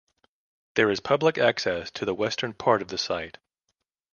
[0.73, 3.37] There is public access to the western part of the site.